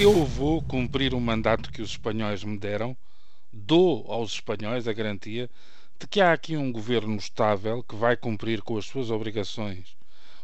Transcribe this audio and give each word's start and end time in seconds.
Eu 0.00 0.24
vou 0.24 0.62
cumprir 0.62 1.12
o 1.12 1.20
mandato 1.20 1.72
que 1.72 1.82
os 1.82 1.90
espanhóis 1.90 2.44
me 2.44 2.56
deram, 2.56 2.96
dou 3.52 4.08
aos 4.12 4.34
espanhóis 4.34 4.86
a 4.86 4.92
garantia 4.92 5.50
de 5.98 6.06
que 6.06 6.20
há 6.20 6.32
aqui 6.32 6.56
um 6.56 6.70
governo 6.70 7.16
estável 7.16 7.82
que 7.82 7.96
vai 7.96 8.16
cumprir 8.16 8.62
com 8.62 8.78
as 8.78 8.86
suas 8.86 9.10
obrigações. 9.10 9.96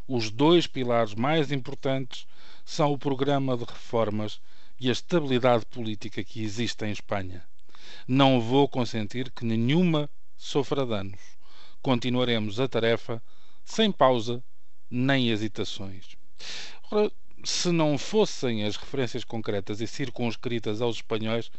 Os 0.08 0.28
dois 0.28 0.66
pilares 0.66 1.14
mais 1.14 1.52
importantes 1.52 2.26
são 2.64 2.92
o 2.92 2.98
programa 2.98 3.56
de 3.56 3.62
reformas 3.62 4.40
e 4.80 4.88
a 4.88 4.92
estabilidade 4.92 5.64
política 5.66 6.24
que 6.24 6.42
existe 6.42 6.84
em 6.84 6.90
Espanha. 6.90 7.44
Não 8.08 8.40
vou 8.40 8.68
consentir 8.68 9.30
que 9.30 9.44
nenhuma 9.44 10.10
sofra 10.36 10.84
danos. 10.84 11.20
Continuaremos 11.80 12.58
a 12.58 12.66
tarefa 12.66 13.22
sem 13.64 13.92
pausa 13.92 14.42
nem 14.90 15.30
hesitações. 15.30 16.16
Se 17.44 17.70
não 17.70 17.98
fossem 17.98 18.64
as 18.64 18.76
referências 18.76 19.22
concretas 19.22 19.80
e 19.80 19.86
circunscritas 19.86 20.80
aos 20.80 20.96
espanhóis, 20.96 21.50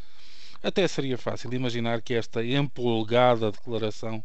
até 0.64 0.88
seria 0.88 1.18
fácil 1.18 1.54
imaginar 1.54 2.02
que 2.02 2.16
esta 2.16 2.44
empolgada 2.44 3.52
declaração 3.52 4.24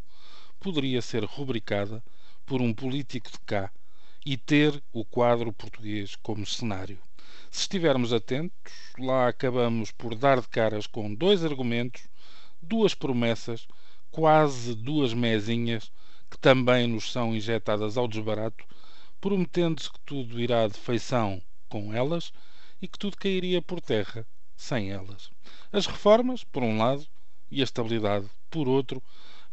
poderia 0.58 1.02
ser 1.02 1.24
rubricada 1.24 2.02
por 2.46 2.62
um 2.62 2.72
político 2.72 3.30
de 3.30 3.38
cá 3.40 3.70
e 4.24 4.36
ter 4.36 4.82
o 4.92 5.04
quadro 5.04 5.52
português 5.52 6.16
como 6.16 6.46
cenário. 6.46 6.98
Se 7.50 7.62
estivermos 7.62 8.12
atentos, 8.12 8.72
lá 8.98 9.28
acabamos 9.28 9.90
por 9.90 10.14
dar 10.14 10.40
de 10.40 10.48
caras 10.48 10.86
com 10.86 11.14
dois 11.14 11.44
argumentos, 11.44 12.02
duas 12.62 12.94
promessas, 12.94 13.66
quase 14.10 14.74
duas 14.74 15.12
mesinhas 15.12 15.92
que 16.30 16.38
também 16.38 16.86
nos 16.86 17.12
são 17.12 17.34
injetadas 17.34 17.96
ao 17.96 18.08
desbarato, 18.08 18.64
prometendo-se 19.20 19.90
que 19.92 20.00
tudo 20.06 20.40
irá 20.40 20.66
de 20.66 20.78
feição 20.78 21.42
com 21.70 21.94
elas 21.94 22.32
e 22.82 22.86
que 22.86 22.98
tudo 22.98 23.16
cairia 23.16 23.62
por 23.62 23.80
terra 23.80 24.26
sem 24.54 24.90
elas. 24.90 25.30
As 25.72 25.86
reformas, 25.86 26.44
por 26.44 26.62
um 26.62 26.76
lado, 26.76 27.06
e 27.50 27.62
a 27.62 27.64
estabilidade, 27.64 28.28
por 28.50 28.68
outro, 28.68 29.02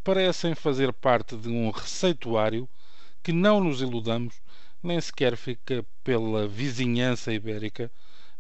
parecem 0.04 0.54
fazer 0.54 0.92
parte 0.92 1.38
de 1.38 1.48
um 1.48 1.70
receituário 1.70 2.68
que, 3.24 3.32
não 3.32 3.64
nos 3.64 3.82
iludamos, 3.82 4.36
nem 4.84 5.00
sequer 5.00 5.38
fica 5.38 5.86
pela 6.04 6.48
vizinhança 6.48 7.34
ibérica, 7.34 7.92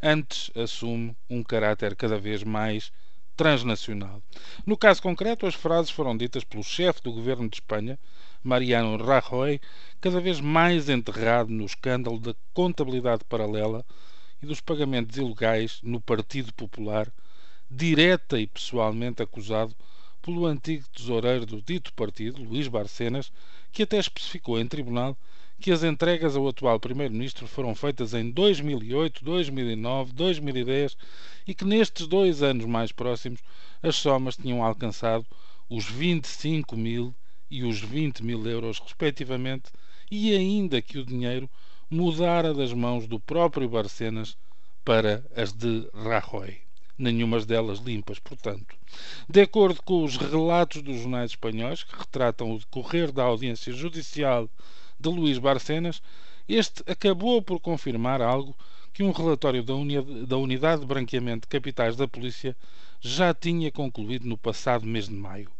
antes 0.02 0.52
assume 0.56 1.16
um 1.30 1.44
caráter 1.44 1.95
cada 1.95 2.19
vez 2.19 2.44
mais 2.44 2.91
transnacional. 3.38 4.21
No 4.66 4.75
caso 4.75 5.02
concreto, 5.02 5.45
as 5.45 5.53
frases 5.53 5.91
foram 5.91 6.17
ditas 6.17 6.43
pelo 6.43 6.63
chefe 6.63 7.03
do 7.03 7.13
governo 7.13 7.47
de 7.47 7.57
Espanha, 7.57 7.97
Mariano 8.44 8.97
Rajoy, 8.97 9.61
cada 10.02 10.19
vez 10.19 10.41
mais 10.41 10.89
enterrado 10.89 11.52
no 11.52 11.66
escândalo 11.66 12.19
da 12.19 12.35
contabilidade 12.53 13.23
paralela 13.23 13.85
e 14.41 14.45
dos 14.47 14.59
pagamentos 14.59 15.17
ilegais 15.17 15.79
no 15.83 16.02
Partido 16.02 16.52
Popular, 16.53 17.11
direta 17.69 18.39
e 18.39 18.47
pessoalmente 18.47 19.21
acusado 19.21 19.75
pelo 20.28 20.45
antigo 20.45 20.83
tesoureiro 20.94 21.45
do 21.45 21.61
dito 21.61 21.94
partido, 21.94 22.44
Luís 22.44 22.67
Barcenas, 22.67 23.31
que 23.72 23.83
até 23.83 23.97
especificou 23.97 24.59
em 24.59 24.67
tribunal 24.67 25.17
que 25.58 25.72
as 25.72 25.84
entregas 25.84 26.36
ao 26.36 26.50
atual 26.50 26.78
Primeiro-Ministro 26.81 27.47
foram 27.47 27.73
feitas 27.73 28.14
em 28.14 28.30
2008, 28.30 29.23
2009, 29.23 30.11
2010 30.11 30.97
e 31.47 31.56
que 31.56 31.64
nestes 31.64 32.08
dois 32.08 32.44
anos 32.44 32.66
mais 32.66 32.92
próximos 32.92 33.39
as 33.81 33.95
somas 33.95 34.36
tinham 34.36 34.61
alcançado 34.61 35.25
os 35.69 35.86
25 35.86 36.75
mil 36.75 37.16
e 37.50 37.64
os 37.64 37.80
20 37.80 38.22
mil 38.22 38.45
euros, 38.45 38.80
respectivamente, 38.80 39.72
e 40.12 40.35
ainda 40.35 40.81
que 40.81 40.97
o 40.97 41.06
dinheiro 41.06 41.50
mudara 41.90 42.53
das 42.53 42.74
mãos 42.74 43.07
do 43.07 43.18
próprio 43.18 43.69
Barcenas 43.69 44.38
para 44.84 45.25
as 45.34 45.53
de 45.53 45.90
Rajoy. 45.94 46.66
Nenhumas 46.97 47.46
delas 47.46 47.80
limpas, 47.80 48.18
portanto. 48.18 48.75
De 49.30 49.41
acordo 49.41 49.81
com 49.84 50.03
os 50.03 50.18
relatos 50.18 50.81
dos 50.81 51.02
jornais 51.02 51.31
espanhóis, 51.31 51.84
que 51.84 51.96
retratam 51.96 52.52
o 52.52 52.59
decorrer 52.59 53.12
da 53.12 53.24
audiência 53.24 53.72
judicial 53.72 54.50
de 55.00 55.09
Luís 55.09 55.38
Barcenas, 55.38 56.02
este 56.50 56.81
acabou 56.90 57.41
por 57.41 57.59
confirmar 57.59 58.22
algo 58.22 58.56
que 58.94 59.03
um 59.03 59.12
relatório 59.12 59.62
da, 59.62 59.74
da 60.25 60.38
Unidade 60.38 60.81
de 60.81 60.88
Branqueamento 60.88 61.41
de 61.41 61.50
Capitais 61.50 61.96
da 61.96 62.07
Polícia 62.07 62.57
já 63.00 63.31
tinha 63.34 63.72
concluído 63.72 64.28
no 64.28 64.38
passado 64.38 64.88
mês 64.88 65.07
de 65.07 65.13
maio. 65.13 65.52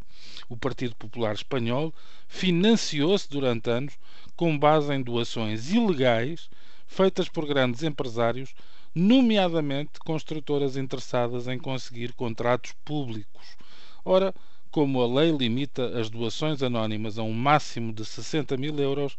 O 0.48 0.56
Partido 0.56 0.96
Popular 0.96 1.34
Espanhol 1.34 1.94
financiou-se 2.26 3.30
durante 3.30 3.70
anos 3.70 3.96
com 4.34 4.58
base 4.58 4.92
em 4.92 5.02
doações 5.02 5.70
ilegais 5.70 6.50
feitas 6.88 7.28
por 7.28 7.46
grandes 7.46 7.84
empresários, 7.84 8.54
nomeadamente 8.92 10.00
construtoras 10.00 10.76
interessadas 10.76 11.46
em 11.46 11.58
conseguir 11.58 12.14
contratos 12.14 12.72
públicos. 12.84 13.56
Ora, 14.04 14.34
como 14.70 15.00
a 15.00 15.06
lei 15.06 15.30
limita 15.30 16.00
as 16.00 16.10
doações 16.10 16.62
anónimas 16.62 17.18
a 17.18 17.22
um 17.22 17.32
máximo 17.32 17.92
de 17.92 18.04
60 18.04 18.56
mil 18.56 18.76
euros, 18.80 19.16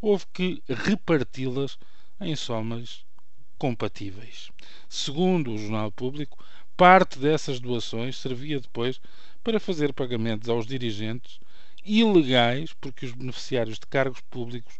houve 0.00 0.26
que 0.32 0.62
reparti-las 0.68 1.78
em 2.20 2.36
somas 2.36 3.04
compatíveis. 3.56 4.50
Segundo 4.88 5.52
o 5.52 5.58
Jornal 5.58 5.92
Público, 5.92 6.44
parte 6.76 7.18
dessas 7.18 7.60
doações 7.60 8.18
servia 8.18 8.60
depois 8.60 9.00
para 9.44 9.60
fazer 9.60 9.92
pagamentos 9.92 10.48
aos 10.48 10.66
dirigentes 10.66 11.38
ilegais, 11.84 12.72
porque 12.80 13.06
os 13.06 13.12
beneficiários 13.12 13.78
de 13.78 13.86
cargos 13.86 14.20
públicos 14.30 14.74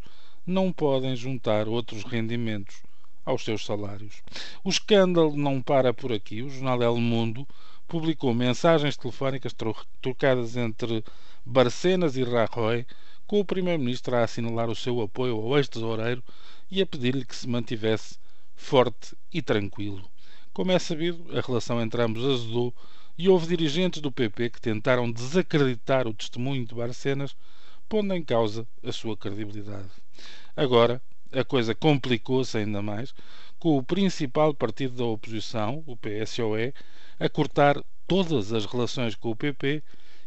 não 0.46 0.72
podem 0.72 1.14
juntar 1.14 1.68
outros 1.68 2.02
rendimentos 2.04 2.82
aos 3.24 3.44
seus 3.44 3.64
salários. 3.64 4.22
O 4.64 4.70
escândalo 4.70 5.36
não 5.36 5.62
para 5.62 5.94
por 5.94 6.12
aqui. 6.12 6.42
O 6.42 6.50
jornal 6.50 6.82
El 6.82 6.96
Mundo 6.96 7.46
publicou 7.86 8.34
mensagens 8.34 8.96
telefónicas 8.96 9.54
trocadas 10.00 10.56
entre 10.56 11.04
Barcenas 11.44 12.16
e 12.16 12.24
Rajoy, 12.24 12.86
com 13.26 13.40
o 13.40 13.44
primeiro-ministro 13.44 14.16
a 14.16 14.24
assinalar 14.24 14.68
o 14.68 14.74
seu 14.74 15.00
apoio 15.00 15.36
ao 15.36 15.56
ex-tesoureiro 15.56 16.22
e 16.70 16.82
a 16.82 16.86
pedir-lhe 16.86 17.24
que 17.24 17.36
se 17.36 17.48
mantivesse 17.48 18.18
forte 18.54 19.16
e 19.32 19.40
tranquilo. 19.40 20.02
Como 20.52 20.72
é 20.72 20.78
sabido, 20.78 21.36
a 21.36 21.40
relação 21.40 21.80
entre 21.80 22.02
ambos 22.02 22.24
azedou 22.24 22.74
e 23.16 23.28
houve 23.28 23.46
dirigentes 23.46 24.00
do 24.00 24.10
PP 24.10 24.50
que 24.50 24.60
tentaram 24.60 25.10
desacreditar 25.10 26.06
o 26.06 26.14
testemunho 26.14 26.64
de 26.66 26.74
Barcenas, 26.74 27.36
pondo 27.92 28.14
em 28.14 28.24
causa 28.24 28.66
a 28.82 28.90
sua 28.90 29.14
credibilidade. 29.14 29.90
Agora, 30.56 30.98
a 31.30 31.44
coisa 31.44 31.74
complicou-se 31.74 32.56
ainda 32.56 32.80
mais, 32.80 33.14
com 33.58 33.76
o 33.76 33.82
principal 33.82 34.54
partido 34.54 34.96
da 34.96 35.04
oposição, 35.04 35.84
o 35.86 35.94
PSOE, 35.94 36.72
a 37.20 37.28
cortar 37.28 37.76
todas 38.08 38.50
as 38.50 38.64
relações 38.64 39.14
com 39.14 39.30
o 39.30 39.36
PP 39.36 39.82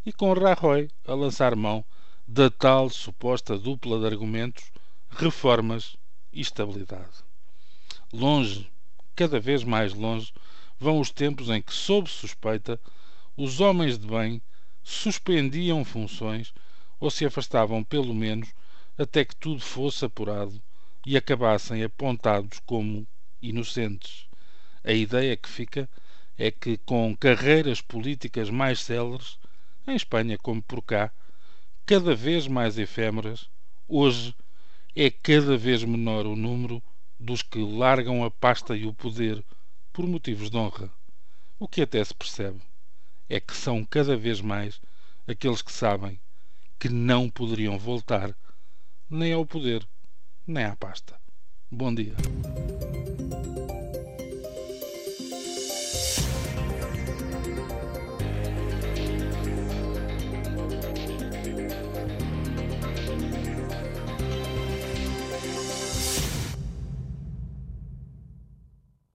e 0.05 0.13
com 0.13 0.31
Rajoy 0.31 0.91
a 1.07 1.15
lançar 1.15 1.55
mão 1.55 1.83
da 2.27 2.51
tal 2.51 2.87
suposta 2.87 3.57
dupla 3.57 3.99
de 3.99 4.05
argumentos, 4.05 4.71
reformas 5.09 5.97
e 6.31 6.41
estabilidade. 6.41 7.23
Longe, 8.13 8.69
cada 9.15 9.39
vez 9.39 9.63
mais 9.63 9.91
longe, 9.91 10.31
vão 10.79 10.99
os 10.99 11.09
tempos 11.09 11.49
em 11.49 11.63
que, 11.63 11.73
sob 11.73 12.07
suspeita, 12.07 12.79
os 13.35 13.59
homens 13.59 13.97
de 13.97 14.05
bem 14.05 14.39
suspendiam 14.83 15.83
funções 15.83 16.53
ou 16.99 17.09
se 17.11 17.25
afastavam, 17.25 17.83
pelo 17.83 18.13
menos, 18.13 18.53
até 18.97 19.25
que 19.25 19.35
tudo 19.35 19.61
fosse 19.61 20.05
apurado 20.05 20.61
e 21.05 21.17
acabassem 21.17 21.83
apontados 21.83 22.59
como 22.65 23.05
inocentes. 23.41 24.27
A 24.83 24.91
ideia 24.91 25.35
que 25.35 25.49
fica 25.49 25.89
é 26.37 26.49
que, 26.51 26.77
com 26.77 27.15
carreiras 27.15 27.81
políticas 27.81 28.49
mais 28.49 28.79
céleres, 28.79 29.37
em 29.87 29.95
Espanha 29.95 30.37
como 30.37 30.61
por 30.61 30.81
cá, 30.81 31.11
cada 31.85 32.15
vez 32.15 32.47
mais 32.47 32.77
efêmeras, 32.77 33.49
hoje 33.87 34.33
é 34.95 35.09
cada 35.11 35.57
vez 35.57 35.83
menor 35.83 36.25
o 36.25 36.35
número 36.35 36.81
dos 37.19 37.41
que 37.41 37.59
largam 37.59 38.23
a 38.23 38.31
pasta 38.31 38.75
e 38.75 38.85
o 38.85 38.93
poder 38.93 39.43
por 39.93 40.07
motivos 40.07 40.49
de 40.49 40.57
honra. 40.57 40.91
O 41.59 41.67
que 41.67 41.81
até 41.81 42.03
se 42.03 42.13
percebe 42.13 42.61
é 43.29 43.39
que 43.39 43.55
são 43.55 43.85
cada 43.85 44.17
vez 44.17 44.41
mais 44.41 44.81
aqueles 45.27 45.61
que 45.61 45.71
sabem 45.71 46.19
que 46.79 46.89
não 46.89 47.29
poderiam 47.29 47.77
voltar 47.77 48.35
nem 49.09 49.33
ao 49.33 49.45
poder, 49.45 49.87
nem 50.45 50.65
à 50.65 50.75
pasta. 50.75 51.19
Bom 51.71 51.93
dia. 51.93 52.15